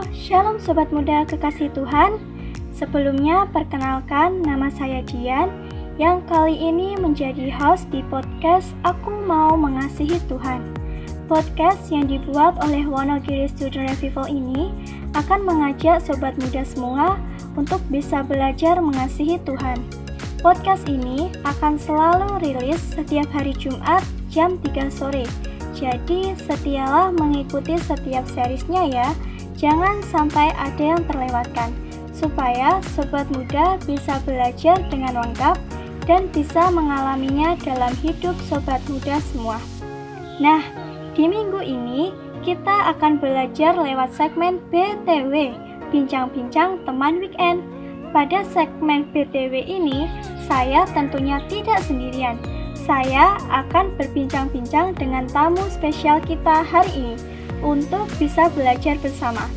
[0.00, 2.16] Halo, Shalom Sobat Muda Kekasih Tuhan
[2.72, 5.52] Sebelumnya perkenalkan nama saya Dian
[6.00, 10.72] Yang kali ini menjadi host di podcast Aku Mau Mengasihi Tuhan
[11.28, 14.72] Podcast yang dibuat oleh Wonogiri Student Revival ini
[15.20, 17.20] akan mengajak sobat muda semua
[17.60, 19.84] untuk bisa belajar mengasihi Tuhan.
[20.40, 24.00] Podcast ini akan selalu rilis setiap hari Jumat
[24.32, 25.28] jam 3 sore.
[25.76, 29.12] Jadi setialah mengikuti setiap seriesnya ya.
[29.60, 31.76] Jangan sampai ada yang terlewatkan
[32.16, 35.60] supaya sobat muda bisa belajar dengan lengkap
[36.08, 39.60] dan bisa mengalaminya dalam hidup sobat muda semua.
[40.40, 40.64] Nah,
[41.12, 42.08] di minggu ini,
[42.40, 45.52] kita akan belajar lewat segmen BTW,
[45.92, 47.60] Bincang-Bincang Teman Weekend.
[48.16, 50.08] Pada segmen BTW ini,
[50.48, 52.40] saya tentunya tidak sendirian.
[52.72, 57.14] Saya akan berbincang-bincang dengan tamu spesial kita hari ini
[57.60, 59.48] untuk bisa belajar bersama.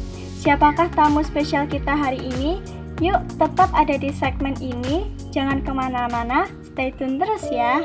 [0.43, 2.59] Siapakah tamu spesial kita hari ini?
[3.01, 5.07] Yuk, tetap ada di segmen ini.
[5.31, 7.81] Jangan ke mana-mana, stay tune terus ya.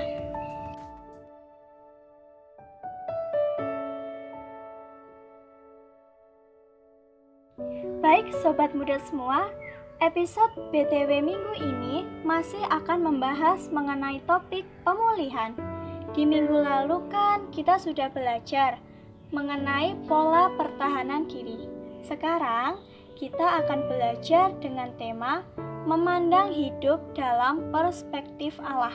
[7.99, 9.51] Baik sobat muda semua,
[9.99, 15.55] episode BTW minggu ini masih akan membahas mengenai topik pemulihan.
[16.15, 18.83] Di minggu lalu kan kita sudah belajar
[19.29, 21.69] mengenai pola pertahanan kiri.
[22.01, 22.81] Sekarang
[23.19, 25.45] kita akan belajar dengan tema
[25.84, 28.95] memandang hidup dalam perspektif Allah.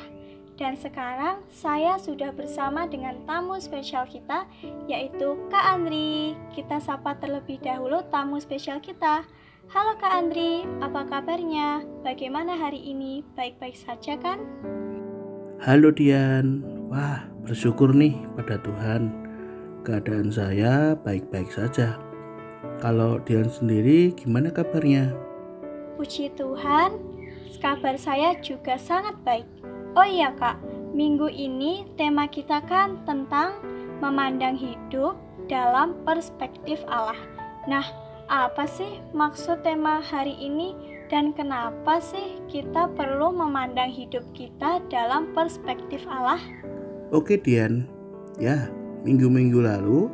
[0.54, 4.45] Dan sekarang saya sudah bersama dengan tamu spesial kita
[4.86, 6.38] yaitu Kak Andri.
[6.54, 9.26] Kita sapa terlebih dahulu tamu spesial kita.
[9.73, 11.81] Halo Kak Andri, apa kabarnya?
[12.06, 13.26] Bagaimana hari ini?
[13.34, 14.38] Baik-baik saja kan?
[15.64, 16.61] Halo Dian,
[16.92, 19.33] wah bersyukur nih pada Tuhan.
[19.84, 21.99] Keadaan saya baik-baik saja.
[22.80, 25.11] Kalau Dian sendiri gimana kabarnya?
[25.99, 27.04] Puji Tuhan,
[27.60, 29.44] kabar saya juga sangat baik.
[29.99, 30.55] Oh iya kak,
[30.95, 33.60] minggu ini tema kita kan tentang
[33.99, 35.20] memandang hidup
[35.52, 37.20] dalam perspektif Allah.
[37.67, 37.83] Nah,
[38.32, 40.80] apa sih maksud tema hari ini
[41.11, 46.39] dan kenapa sih kita perlu memandang hidup kita dalam perspektif Allah?
[47.11, 47.83] Oke Dian,
[48.39, 48.71] ya
[49.03, 50.08] minggu-minggu lalu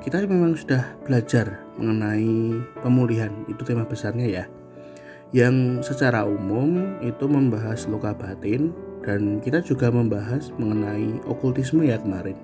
[0.00, 4.44] kita memang sudah belajar mengenai pemulihan, itu tema besarnya ya.
[5.34, 8.70] Yang secara umum itu membahas luka batin,
[9.02, 12.38] dan kita juga membahas mengenai okultisme ya kemarin.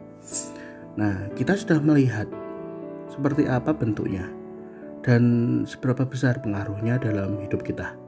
[0.95, 2.31] Nah, kita sudah melihat
[3.11, 4.31] seperti apa bentuknya
[5.03, 5.23] dan
[5.67, 7.99] seberapa besar pengaruhnya dalam hidup kita.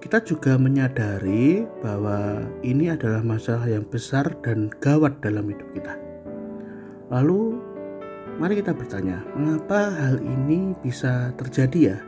[0.00, 6.05] Kita juga menyadari bahwa ini adalah masalah yang besar dan gawat dalam hidup kita.
[7.12, 7.58] Lalu,
[8.38, 11.98] mari kita bertanya, mengapa hal ini bisa terjadi ya?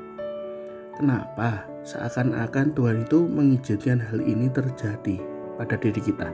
[0.98, 5.38] Kenapa seakan-akan Tuhan itu mengizinkan hal ini terjadi?
[5.58, 6.31] pada diri kita.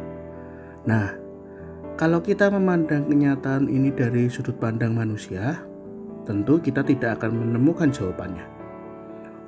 [0.85, 1.17] Nah,
[1.97, 5.65] kalau kita memandang kenyataan ini dari sudut pandang manusia,
[6.29, 8.45] tentu kita tidak akan menemukan jawabannya.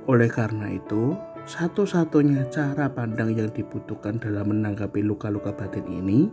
[0.09, 1.12] Oleh karena itu,
[1.44, 6.32] satu-satunya cara pandang yang dibutuhkan dalam menanggapi luka-luka batin ini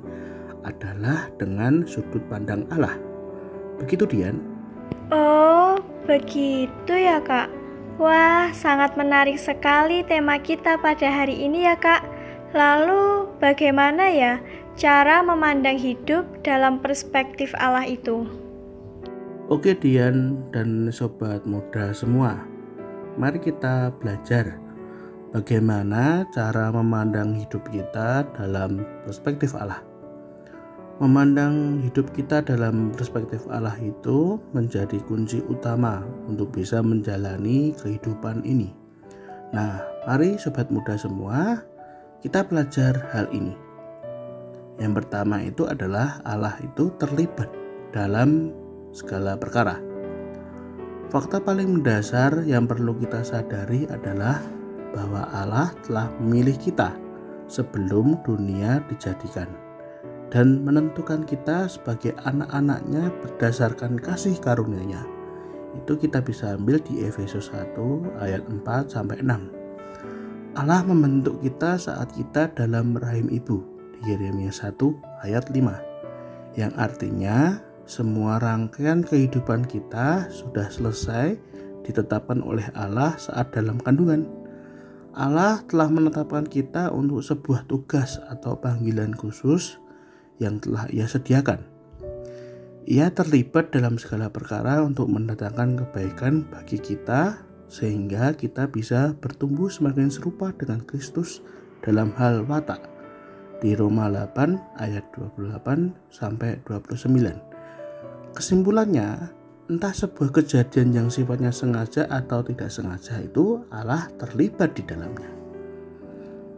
[0.64, 2.96] adalah dengan sudut pandang Allah.
[3.80, 4.40] Begitu, Dian?
[5.12, 7.52] Oh, begitu ya, Kak.
[8.02, 12.02] Wah, sangat menarik sekali tema kita pada hari ini ya, Kak.
[12.58, 14.42] Lalu, bagaimana ya
[14.74, 18.26] cara memandang hidup dalam perspektif Allah itu?
[19.52, 22.42] Oke, Dian dan sobat muda semua,
[23.20, 24.58] mari kita belajar
[25.36, 29.93] bagaimana cara memandang hidup kita dalam perspektif Allah.
[31.02, 38.70] Memandang hidup kita dalam perspektif Allah itu menjadi kunci utama untuk bisa menjalani kehidupan ini.
[39.58, 41.66] Nah, mari sobat muda semua,
[42.22, 43.58] kita belajar hal ini.
[44.78, 47.50] Yang pertama itu adalah Allah itu terlibat
[47.90, 48.54] dalam
[48.94, 49.82] segala perkara.
[51.10, 54.38] Fakta paling mendasar yang perlu kita sadari adalah
[54.94, 56.94] bahwa Allah telah memilih kita
[57.50, 59.63] sebelum dunia dijadikan
[60.34, 65.06] dan menentukan kita sebagai anak-anaknya berdasarkan kasih karunia-Nya.
[65.78, 67.78] Itu kita bisa ambil di Efesus 1
[68.18, 70.58] ayat 4 sampai 6.
[70.58, 73.62] Allah membentuk kita saat kita dalam rahim ibu
[74.02, 74.74] di Yeremia 1
[75.22, 75.94] ayat 5
[76.58, 77.58] yang artinya
[77.90, 81.38] semua rangkaian kehidupan kita sudah selesai
[81.84, 84.30] ditetapkan oleh Allah saat dalam kandungan.
[85.14, 89.83] Allah telah menetapkan kita untuk sebuah tugas atau panggilan khusus
[90.38, 91.74] yang telah Ia sediakan.
[92.84, 97.40] Ia terlibat dalam segala perkara untuk mendatangkan kebaikan bagi kita
[97.72, 101.40] sehingga kita bisa bertumbuh semakin serupa dengan Kristus
[101.80, 102.86] dalam hal watak.
[103.64, 108.36] Di Roma 8 ayat 28 sampai 29.
[108.36, 109.32] Kesimpulannya,
[109.72, 115.32] entah sebuah kejadian yang sifatnya sengaja atau tidak sengaja itu Allah terlibat di dalamnya.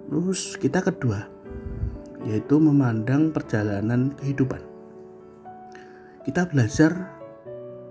[0.09, 1.34] Terus kita kedua,
[2.25, 4.75] yaitu memandang perjalanan kehidupan
[6.25, 7.13] kita belajar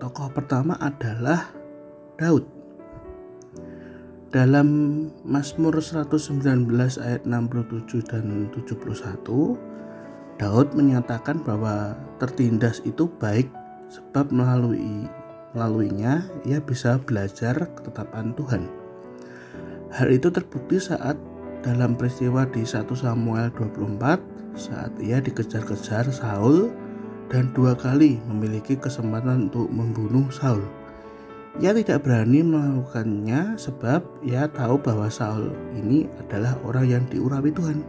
[0.03, 1.55] tokoh pertama adalah
[2.19, 2.43] Daud.
[4.35, 4.67] Dalam
[5.23, 6.67] Mazmur 119
[6.99, 9.55] ayat 67 dan 71,
[10.35, 13.47] Daud menyatakan bahwa tertindas itu baik
[13.87, 15.07] sebab melalui
[15.55, 18.67] melaluinya ia bisa belajar ketetapan Tuhan.
[19.95, 21.15] Hal itu terbukti saat
[21.65, 24.21] dalam peristiwa di 1 Samuel 24
[24.53, 26.69] saat ia dikejar-kejar Saul
[27.33, 30.61] dan dua kali memiliki kesempatan untuk membunuh Saul.
[31.65, 37.81] Ia tidak berani melakukannya sebab ia tahu bahwa Saul ini adalah orang yang diurapi Tuhan.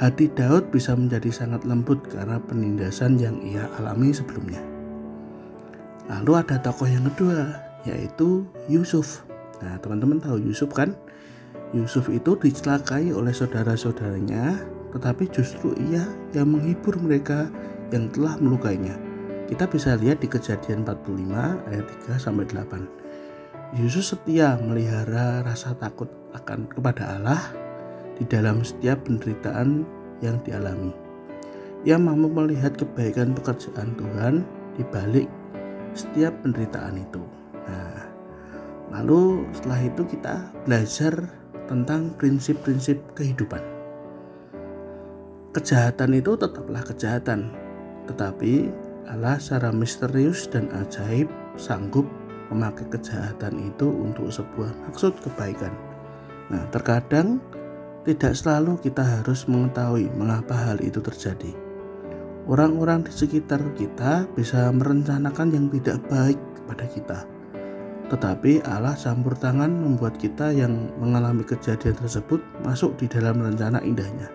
[0.00, 4.58] Hati Daud bisa menjadi sangat lembut karena penindasan yang ia alami sebelumnya.
[6.10, 7.54] Lalu ada tokoh yang kedua,
[7.86, 9.22] yaitu Yusuf.
[9.62, 10.98] Nah, teman-teman tahu Yusuf kan?
[11.74, 14.62] Yusuf itu dicelakai oleh saudara-saudaranya,
[14.94, 17.50] tetapi justru ia yang menghibur mereka
[17.90, 18.94] yang telah melukainya.
[19.50, 21.34] Kita bisa lihat di kejadian 45
[21.66, 23.74] ayat 3 sampai 8.
[23.74, 27.42] Yesus setia melihara rasa takut akan kepada Allah
[28.14, 29.82] di dalam setiap penderitaan
[30.22, 30.94] yang dialami.
[31.82, 34.46] Ia mampu melihat kebaikan pekerjaan Tuhan
[34.78, 35.26] di balik
[35.92, 37.20] setiap penderitaan itu.
[37.66, 38.08] Nah,
[38.94, 40.34] lalu setelah itu kita
[40.64, 43.60] belajar tentang prinsip-prinsip kehidupan.
[45.54, 47.54] Kejahatan itu tetaplah kejahatan,
[48.10, 48.68] tetapi
[49.06, 52.08] Allah secara misterius dan ajaib sanggup
[52.50, 55.72] memakai kejahatan itu untuk sebuah maksud kebaikan.
[56.50, 57.40] Nah, terkadang
[58.04, 61.52] tidak selalu kita harus mengetahui mengapa hal itu terjadi.
[62.44, 67.18] Orang-orang di sekitar kita bisa merencanakan yang tidak baik kepada kita.
[68.12, 74.28] Tetapi Allah campur tangan membuat kita yang mengalami kejadian tersebut masuk di dalam rencana indahnya.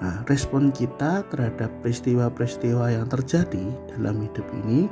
[0.00, 4.88] Nah, respon kita terhadap peristiwa-peristiwa yang terjadi dalam hidup ini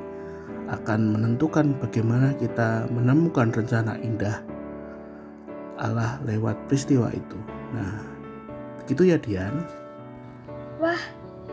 [0.69, 4.45] akan menentukan bagaimana kita menemukan rencana indah
[5.79, 7.39] Allah lewat peristiwa itu.
[7.73, 8.03] Nah,
[8.83, 9.65] begitu ya Dian.
[10.83, 10.99] Wah,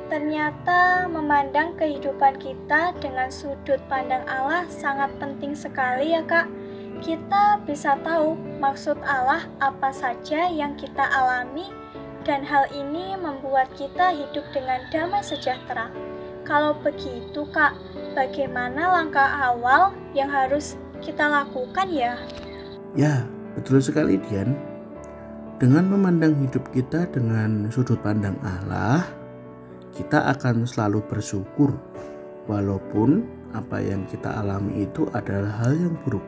[0.07, 6.47] ternyata memandang kehidupan kita dengan sudut pandang Allah sangat penting sekali ya Kak.
[7.03, 11.69] Kita bisa tahu maksud Allah apa saja yang kita alami
[12.25, 15.93] dan hal ini membuat kita hidup dengan damai sejahtera.
[16.45, 17.73] Kalau begitu, Kak,
[18.13, 22.13] bagaimana langkah awal yang harus kita lakukan ya?
[22.93, 23.25] Ya,
[23.57, 24.53] betul sekali, Dian.
[25.57, 29.05] Dengan memandang hidup kita dengan sudut pandang Allah,
[29.95, 31.71] kita akan selalu bersyukur
[32.51, 33.24] walaupun
[33.56, 36.24] apa yang kita alami itu adalah hal yang buruk.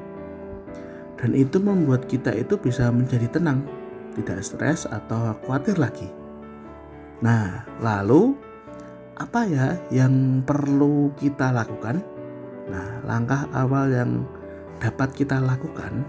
[1.19, 3.67] Dan itu membuat kita itu bisa menjadi tenang
[4.15, 6.07] tidak stres atau khawatir lagi.
[7.19, 8.33] Nah, lalu
[9.17, 11.99] apa ya yang perlu kita lakukan?
[12.69, 14.11] Nah, langkah awal yang
[14.77, 16.05] dapat kita lakukan,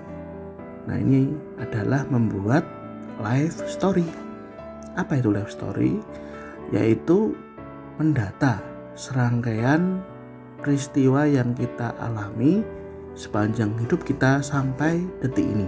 [0.85, 2.68] nah ini adalah membuat
[3.25, 4.04] life story.
[5.00, 5.97] Apa itu life story?
[6.68, 7.32] Yaitu
[7.99, 8.62] mendata
[8.95, 9.99] serangkaian
[10.62, 12.62] peristiwa yang kita alami
[13.19, 15.67] sepanjang hidup kita sampai detik ini.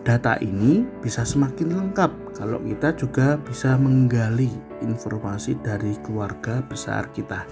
[0.00, 4.48] Data ini bisa semakin lengkap kalau kita juga bisa menggali
[4.80, 7.44] informasi dari keluarga besar kita.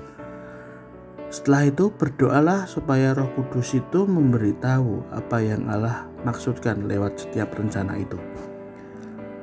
[1.28, 8.00] Setelah itu berdoalah supaya Roh Kudus itu memberitahu apa yang Allah maksudkan lewat setiap rencana
[8.00, 8.16] itu.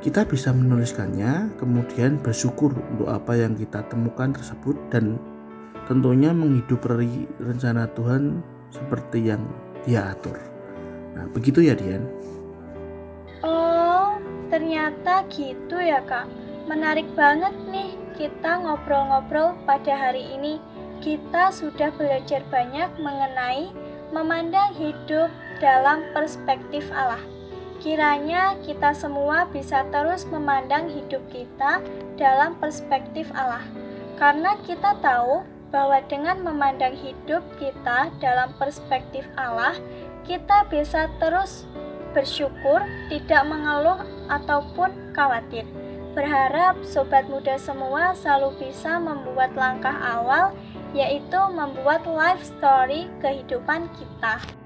[0.06, 5.18] Kita bisa menuliskannya, kemudian bersyukur untuk apa yang kita temukan tersebut dan
[5.90, 7.02] tentunya menghidupkan
[7.42, 9.42] rencana Tuhan seperti yang
[9.82, 10.38] Dia atur.
[11.18, 12.06] Nah, begitu ya Dian.
[14.56, 16.32] Ternyata gitu ya kak.
[16.70, 20.64] Menarik banget nih kita ngobrol-ngobrol pada hari ini.
[21.04, 23.74] Kita sudah belajar banyak mengenai
[24.16, 25.28] memandang hidup
[25.60, 27.35] dalam perspektif Allah.
[27.86, 31.86] Kiranya kita semua bisa terus memandang hidup kita
[32.18, 33.62] dalam perspektif Allah.
[34.18, 39.78] Karena kita tahu bahwa dengan memandang hidup kita dalam perspektif Allah,
[40.26, 41.70] kita bisa terus
[42.18, 42.82] bersyukur,
[43.14, 44.02] tidak mengeluh
[44.34, 45.70] ataupun khawatir.
[46.18, 50.58] Berharap sobat muda semua selalu bisa membuat langkah awal
[50.98, 54.65] yaitu membuat life story kehidupan kita.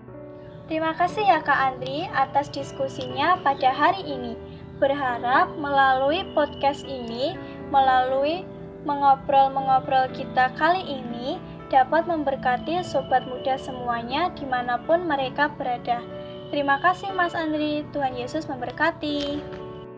[0.69, 4.38] Terima kasih ya Kak Andri atas diskusinya pada hari ini.
[4.77, 7.33] Berharap melalui podcast ini,
[7.73, 8.45] melalui
[8.85, 11.41] mengobrol-mengobrol kita kali ini,
[11.73, 16.05] dapat memberkati sobat muda semuanya di mana pun mereka berada.
[16.53, 19.41] Terima kasih Mas Andri, Tuhan Yesus memberkati.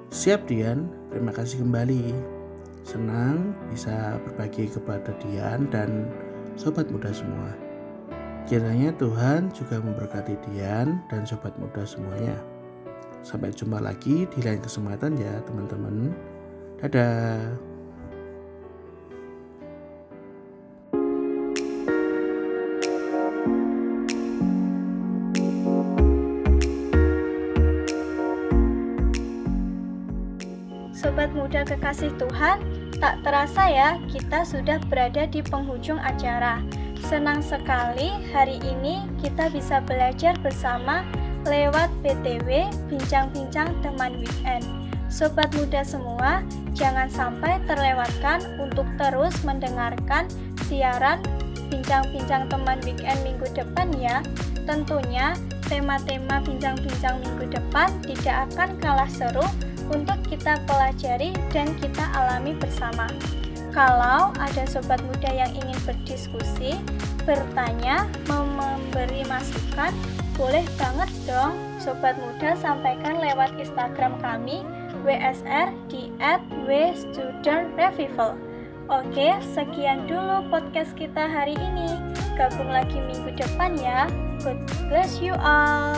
[0.08, 2.16] Siap Dian, terima kasih kembali.
[2.88, 6.08] Senang bisa berbagi kepada Dian dan
[6.56, 7.71] sobat muda semua.
[8.50, 12.36] Kiranya Tuhan juga memberkati Dian dan sobat muda semuanya.
[13.24, 16.12] Sampai jumpa lagi di lain kesempatan ya teman-teman.
[16.84, 17.72] Dadah.
[30.92, 32.58] Sobat muda kekasih Tuhan,
[33.00, 36.60] tak terasa ya kita sudah berada di penghujung acara.
[37.02, 41.02] Senang sekali hari ini kita bisa belajar bersama
[41.50, 44.62] lewat BTW Bincang-Bincang Teman Weekend.
[45.10, 46.46] Sobat muda semua,
[46.78, 50.30] jangan sampai terlewatkan untuk terus mendengarkan
[50.70, 51.20] siaran
[51.74, 54.22] Bincang-Bincang Teman Weekend minggu depan ya.
[54.70, 55.34] Tentunya
[55.66, 59.44] tema-tema bincang-bincang minggu depan tidak akan kalah seru
[59.90, 63.10] untuk kita pelajari dan kita alami bersama.
[63.72, 66.76] Kalau ada sobat muda yang ingin berdiskusi,
[67.24, 69.96] bertanya, memberi masukan,
[70.36, 74.64] boleh banget dong sobat muda sampaikan lewat Instagram kami
[75.08, 76.12] WSR di
[76.68, 78.36] @wstudentrevival.
[78.92, 81.96] Oke, sekian dulu podcast kita hari ini.
[82.36, 84.12] Gabung lagi minggu depan ya.
[84.44, 84.60] God
[84.92, 85.96] bless you all.